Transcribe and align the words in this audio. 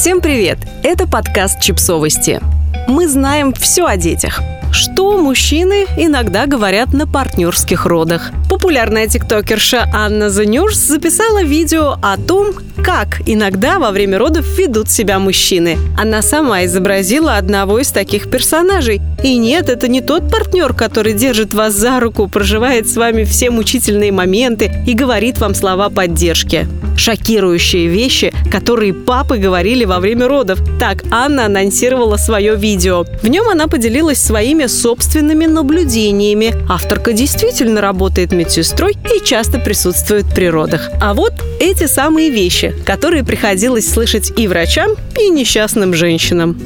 Всем 0.00 0.22
привет! 0.22 0.56
Это 0.82 1.06
подкаст 1.06 1.60
«Чипсовости». 1.60 2.40
Мы 2.88 3.06
знаем 3.06 3.52
все 3.52 3.84
о 3.84 3.98
детях. 3.98 4.40
Что 4.72 5.18
мужчины 5.18 5.84
иногда 5.98 6.46
говорят 6.46 6.94
на 6.94 7.06
партнерских 7.06 7.84
родах. 7.84 8.32
Популярная 8.60 9.08
тиктокерша 9.08 9.88
Анна 9.90 10.24
News 10.24 10.74
записала 10.74 11.42
видео 11.42 11.96
о 12.02 12.18
том, 12.18 12.52
как 12.84 13.22
иногда 13.24 13.78
во 13.78 13.90
время 13.90 14.18
родов 14.18 14.46
ведут 14.58 14.90
себя 14.90 15.18
мужчины. 15.18 15.78
Она 15.98 16.20
сама 16.20 16.66
изобразила 16.66 17.36
одного 17.36 17.78
из 17.78 17.88
таких 17.88 18.30
персонажей. 18.30 19.00
И 19.24 19.38
нет, 19.38 19.70
это 19.70 19.88
не 19.88 20.02
тот 20.02 20.30
партнер, 20.30 20.74
который 20.74 21.14
держит 21.14 21.54
вас 21.54 21.72
за 21.72 22.00
руку, 22.00 22.28
проживает 22.28 22.86
с 22.86 22.96
вами 22.96 23.24
все 23.24 23.50
мучительные 23.50 24.12
моменты 24.12 24.70
и 24.86 24.92
говорит 24.92 25.38
вам 25.38 25.54
слова 25.54 25.88
поддержки. 25.88 26.68
Шокирующие 26.98 27.86
вещи, 27.86 28.30
которые 28.52 28.92
папы 28.92 29.38
говорили 29.38 29.86
во 29.86 30.00
время 30.00 30.28
родов. 30.28 30.58
Так 30.78 31.04
Анна 31.10 31.46
анонсировала 31.46 32.18
свое 32.18 32.56
видео. 32.56 33.06
В 33.22 33.28
нем 33.28 33.48
она 33.48 33.68
поделилась 33.68 34.20
своими 34.20 34.66
собственными 34.66 35.46
наблюдениями. 35.46 36.54
Авторка 36.68 37.14
действительно 37.14 37.80
работает 37.80 38.32
медсестрой 38.32 38.49
и 38.58 39.24
часто 39.24 39.58
присутствует 39.58 40.26
при 40.34 40.46
родах. 40.46 40.90
А 41.00 41.14
вот 41.14 41.34
эти 41.60 41.86
самые 41.86 42.30
вещи 42.30 42.74
которые 42.84 43.24
приходилось 43.24 43.88
слышать 43.88 44.32
и 44.36 44.48
врачам, 44.48 44.90
и 45.18 45.28
несчастным 45.28 45.94
женщинам. 45.94 46.58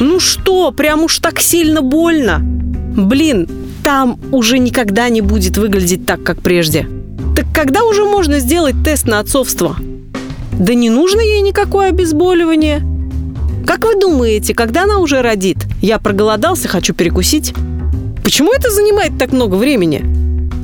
Ну 0.00 0.20
что, 0.20 0.70
прям 0.70 1.02
уж 1.04 1.18
так 1.18 1.40
сильно 1.40 1.82
больно? 1.82 2.38
Блин, 2.40 3.48
там 3.82 4.18
уже 4.30 4.58
никогда 4.58 5.08
не 5.08 5.20
будет 5.20 5.56
выглядеть 5.56 6.06
так, 6.06 6.22
как 6.22 6.40
прежде. 6.40 6.86
Так 7.36 7.46
когда 7.52 7.84
уже 7.84 8.04
можно 8.04 8.38
сделать 8.38 8.76
тест 8.84 9.06
на 9.06 9.18
отцовство? 9.18 9.76
Да 10.52 10.74
не 10.74 10.90
нужно 10.90 11.20
ей 11.20 11.40
никакое 11.40 11.88
обезболивание. 11.88 12.80
Как 13.66 13.84
вы 13.84 13.98
думаете, 13.98 14.54
когда 14.54 14.84
она 14.84 14.98
уже 14.98 15.22
родит? 15.22 15.58
Я 15.82 15.98
проголодался, 15.98 16.68
хочу 16.68 16.94
перекусить. 16.94 17.52
Почему 18.22 18.52
это 18.52 18.70
занимает 18.70 19.18
так 19.18 19.32
много 19.32 19.56
времени? 19.56 20.13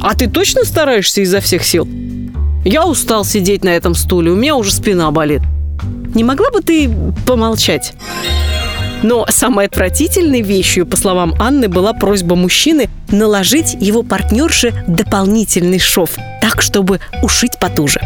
А 0.01 0.15
ты 0.15 0.29
точно 0.29 0.65
стараешься 0.65 1.21
изо 1.21 1.41
всех 1.41 1.65
сил? 1.65 1.89
Я 2.65 2.87
устал 2.87 3.25
сидеть 3.25 3.65
на 3.65 3.71
этом 3.71 3.95
стуле, 3.95 4.31
у 4.31 4.37
меня 4.37 4.57
уже 4.57 4.73
спина 4.73 5.11
болит. 5.11 5.43
Не 6.15 6.25
могла 6.25 6.51
бы 6.51 6.61
ты 6.61 6.91
помолчать? 7.27 7.95
Но 9.03 9.27
самой 9.29 9.67
отвратительной 9.67 10.43
вещью, 10.43 10.87
по 10.87 10.97
словам 10.97 11.35
Анны, 11.39 11.69
была 11.69 11.93
просьба 11.95 12.37
мужчины 12.37 12.91
наложить 13.11 13.77
его 13.81 14.03
партнерше 14.03 14.85
дополнительный 14.87 15.79
шов, 15.79 16.11
так, 16.51 16.63
чтобы 16.63 17.01
ушить 17.23 17.59
потуже 17.61 18.01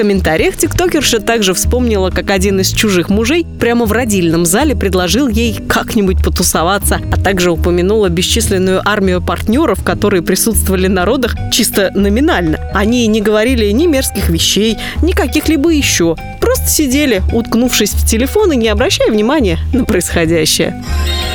комментариях 0.00 0.56
тиктокерша 0.56 1.20
также 1.20 1.52
вспомнила, 1.52 2.08
как 2.08 2.30
один 2.30 2.58
из 2.58 2.72
чужих 2.72 3.10
мужей 3.10 3.46
прямо 3.60 3.84
в 3.84 3.92
родильном 3.92 4.46
зале 4.46 4.74
предложил 4.74 5.28
ей 5.28 5.60
как-нибудь 5.68 6.24
потусоваться, 6.24 7.02
а 7.12 7.20
также 7.20 7.50
упомянула 7.50 8.08
бесчисленную 8.08 8.80
армию 8.82 9.20
партнеров, 9.20 9.84
которые 9.84 10.22
присутствовали 10.22 10.86
на 10.86 11.04
родах 11.04 11.34
чисто 11.52 11.90
номинально. 11.94 12.70
Они 12.72 13.06
не 13.08 13.20
говорили 13.20 13.70
ни 13.72 13.86
мерзких 13.86 14.30
вещей, 14.30 14.78
ни 15.02 15.12
каких-либо 15.12 15.68
еще. 15.68 16.16
Просто 16.40 16.66
сидели, 16.70 17.22
уткнувшись 17.34 17.90
в 17.90 18.08
телефон 18.08 18.52
и 18.52 18.56
не 18.56 18.68
обращая 18.68 19.10
внимания 19.10 19.58
на 19.74 19.84
происходящее. 19.84 20.82